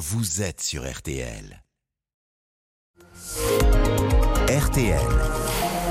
[0.00, 1.62] vous êtes sur RTL.
[4.48, 5.08] RTL.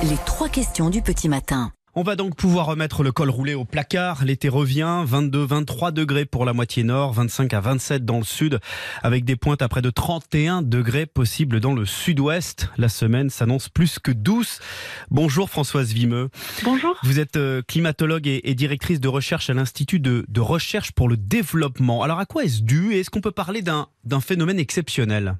[0.01, 1.71] Les trois questions du petit matin.
[1.99, 4.23] On va donc pouvoir remettre le col roulé au placard.
[4.23, 8.61] L'été revient, 22-23 degrés pour la moitié nord, 25 à 27 dans le sud,
[9.03, 12.69] avec des pointes à près de 31 degrés possibles dans le sud-ouest.
[12.77, 14.61] La semaine s'annonce plus que douce.
[15.11, 16.29] Bonjour Françoise Vimeux.
[16.63, 16.95] Bonjour.
[17.03, 21.17] Vous êtes euh, climatologue et, directrice de recherche à l'Institut de, de recherche pour le
[21.17, 22.01] développement.
[22.01, 22.93] Alors à quoi est-ce dû?
[22.93, 25.35] Et est-ce qu'on peut parler d'un phénomène exceptionnel?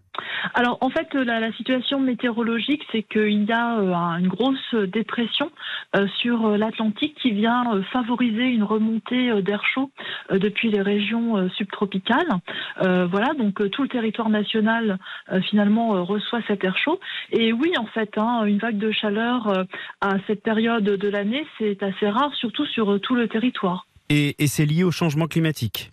[0.53, 5.51] Alors en fait, la, situation météorologique, c'est qu'il y a euh, une grosse dépression
[5.95, 9.91] euh, sur euh, l'Atlantique qui vient favoriser une remontée d'air chaud
[10.31, 12.27] depuis les régions subtropicales.
[12.79, 14.97] voilà, donc tout le territoire national
[15.49, 16.99] finalement reçoit cet air chaud.
[17.31, 19.65] Et oui, en fait, hein, une vague de chaleur
[20.01, 23.85] à cette période de l'année, c'est assez rare, surtout sur tout le territoire.
[24.09, 25.91] Et c'est lié au changement climatique?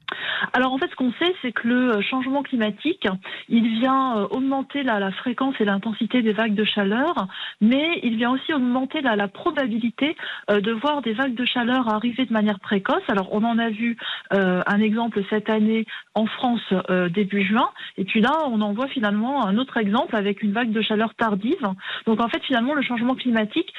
[0.52, 3.06] Alors en fait, ce qu'on sait, c'est que le changement climatique,
[3.48, 7.26] il vient euh, augmenter la, fréquence et l'intensité des vagues de chaleur,
[7.60, 10.16] mais il vient aussi augmenter la, probabilité
[10.50, 13.02] euh, de voir des vagues de chaleur arriver de manière précoce.
[13.08, 13.96] Alors on en a vu
[14.32, 16.62] euh, un exemple cette année en France
[17.10, 20.70] début juin, et puis là on en voit finalement un autre exemple avec une vague
[20.70, 21.68] de chaleur tardive.
[22.06, 23.72] Donc en fait finalement le changement climatique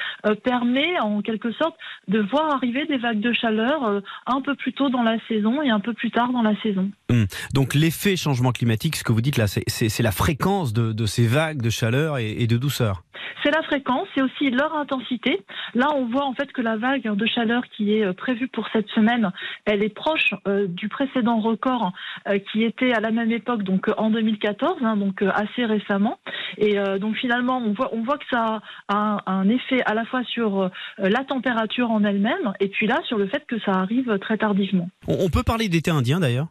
[0.44, 1.76] permet en quelque sorte
[2.08, 5.70] de voir arriver des vagues de chaleur un peu plus tôt dans la saison et
[5.70, 6.47] un peu plus tard dans la
[7.10, 7.28] Hum.
[7.54, 11.62] Donc l'effet changement climatique, ce que vous dites là, c'est la fréquence de, ces vagues
[11.62, 13.04] de chaleur et de douceur
[13.44, 15.42] c'est la fréquence, c'est aussi leur intensité.
[15.74, 18.68] Là, on voit en fait que la vague de chaleur qui est euh, prévue pour
[18.74, 19.32] cette semaine,
[19.66, 21.92] elle est proche euh, du précédent record
[22.28, 26.20] euh, qui était à la même époque, donc en 2014, hein, donc assez récemment.
[26.58, 30.24] Et donc finalement, on voit, on voit que ça a un, effet à la fois
[30.24, 34.38] sur la température en elle-même, et puis là sur le fait que ça arrive très
[34.38, 34.90] tardivement.
[35.08, 36.48] On peut parler d'été indien d'ailleurs?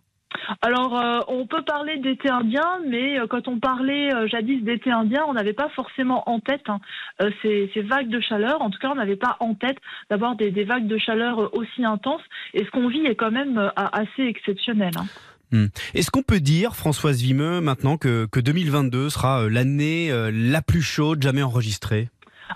[0.62, 4.91] Alors, euh, on peut parler d'été indien, mais euh, quand on parlait euh, jadis d'été
[4.91, 6.80] indien, on n'avait pas forcément en tête hein,
[7.42, 8.62] ces, vagues de chaleur.
[8.62, 9.78] En tout cas, on n'avait pas en tête
[10.11, 12.23] d'avoir des, vagues de chaleur aussi intenses.
[12.55, 14.92] Et ce qu'on vit est quand même assez exceptionnel.
[14.96, 15.07] Hein.
[15.52, 15.67] Hmm.
[15.95, 21.23] Est-ce qu'on peut dire, Françoise Vimeux, maintenant que, que 2022 sera l'année la plus chaude
[21.23, 22.08] jamais enregistrée?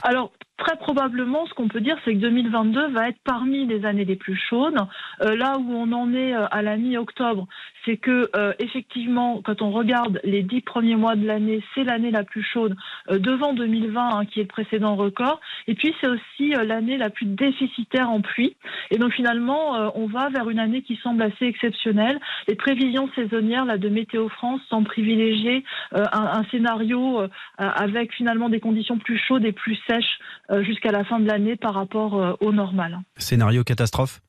[0.03, 4.05] Alors, très probablement, ce qu'on peut dire, c'est que 2022 va être parmi les années
[4.05, 4.77] les plus chaudes.
[5.23, 7.49] Euh, là où on en est euh, à la mi-octobre,
[7.85, 12.11] c'est que euh, effectivement, quand on regarde les dix premiers mois de l'année, c'est l'année
[12.11, 12.77] la plus chaude
[13.09, 15.41] devant 2020, hein, qui est le précédent record.
[15.67, 18.55] Et puis c'est aussi l'année la plus déficitaire en pluie.
[18.91, 22.21] Et donc finalement, on va vers une année qui semble assez exceptionnelle.
[22.49, 27.23] Les prévisions saisonnières là de Météo France sont privilégiées un, scénario
[27.57, 30.19] avec finalement des conditions plus chaudes et plus sèches
[30.50, 32.99] euh, jusqu'à la fin de l'année par rapport euh, au normal.
[33.17, 34.21] Scénario catastrophe?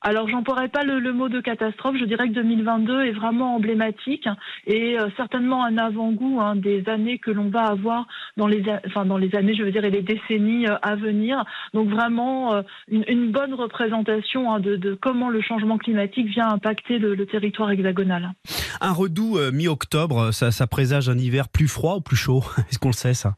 [0.00, 1.96] Alors, j'emploierai pas le, mot de catastrophe.
[1.98, 4.26] Je dirais que 2022 est vraiment emblématique
[4.66, 8.06] et euh, certainement un avant-goût hein, des années que l'on va avoir
[8.36, 11.44] dans les, enfin dans les années, je veux dire, et les décennies euh, à venir.
[11.74, 17.22] Donc vraiment euh, une, bonne représentation hein, de, comment le changement climatique vient impacter le,
[17.26, 18.32] territoire hexagonal.
[18.80, 22.42] Un redout mi-octobre, ça, présage un hiver plus froid ou plus chaud?
[22.70, 23.34] Est-ce qu'on le sait ça?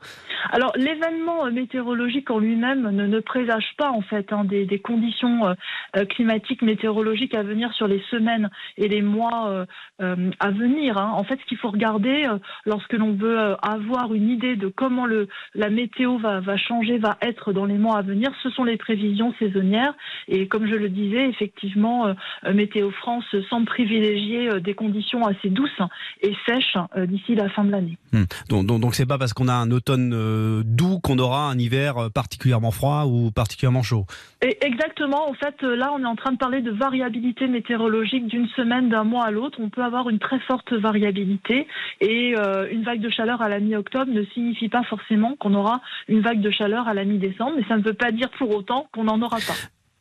[0.54, 5.54] Alors l'événement météorologique en lui-même ne, présage pas en fait hein, des, conditions
[6.10, 9.66] climatiques météorologique à venir sur les semaines et les mois euh,
[10.02, 10.98] euh, à venir.
[10.98, 11.12] Hein.
[11.14, 15.06] En fait, ce qu'il faut regarder euh, lorsque l'on veut avoir une idée de comment
[15.54, 19.34] la météo va, changer, va être dans les mois à venir, ce sont les prévisions
[19.38, 19.94] saisonnières.
[20.28, 22.14] Et comme je le disais, effectivement,
[22.52, 25.70] Météo France semble privilégier des conditions assez douces
[26.22, 27.98] et sèches d'ici la fin de l'année.
[28.12, 28.24] Hmm.
[28.48, 30.14] Donc, donc c'est pas parce qu'on a un automne
[30.64, 34.06] doux qu'on aura un hiver particulièrement froid ou particulièrement chaud.
[34.42, 35.28] Et exactement.
[35.28, 39.04] En fait, là, on est en train de parler de variabilité météorologique d'une semaine, d'un
[39.04, 39.58] mois à l'autre.
[39.60, 41.66] On peut avoir une très forte variabilité
[42.00, 45.80] et euh, une vague de chaleur à la mi-octobre ne signifie pas forcément qu'on aura
[46.08, 48.88] une vague de chaleur à la mi-décembre, mais ça ne veut pas dire pour autant
[48.92, 49.54] qu'on n'en aura pas.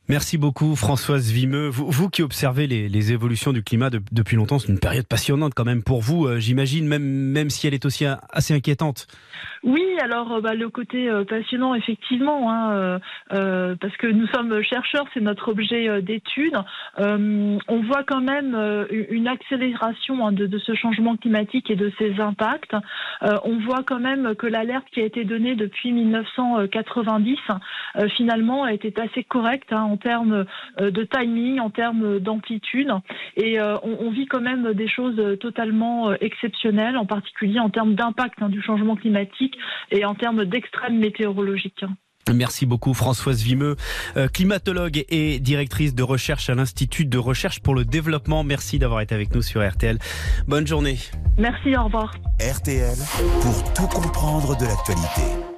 [0.10, 1.70] Merci beaucoup Françoise Vimeux.
[1.70, 5.82] Vous, qui observez les, évolutions du climat depuis longtemps, c'est une période passionnante quand même
[5.82, 9.08] pour vous, euh, j'imagine, même, même si elle est aussi assez inquiétante.
[9.64, 15.06] Oui, alors euh, bah, le côté euh, passionnant, effectivement, hein, parce que nous sommes chercheurs,
[15.14, 16.58] c'est notre objet d'étude.
[16.98, 18.56] on voit quand même
[19.10, 22.76] une accélération hein, de, ce changement climatique et de ses impacts.
[23.22, 27.38] on voit quand même que l'alerte qui a été donnée depuis 1990,
[28.16, 29.72] finalement, été assez correcte.
[29.72, 30.46] Hein, en termes
[30.82, 32.90] euh, de timing, en termes d'amplitude.
[33.38, 37.96] Et euh, on, vit quand même des choses totalement euh, exceptionnelles, en particulier en termes
[37.96, 39.56] d'impact hein, du changement climatique
[39.92, 41.86] et en termes d'extrêmes météorologiques.
[42.34, 43.76] Merci beaucoup Françoise Vimeux,
[44.34, 48.46] climatologue et directrice de recherche à l'Institut de recherche pour le développement.
[48.46, 49.98] Merci d'avoir été avec nous sur RTL.
[50.48, 51.00] Bonne journée.
[51.38, 52.16] Merci, au revoir.
[52.40, 52.96] RTL
[53.42, 55.53] pour tout comprendre de l'actualité.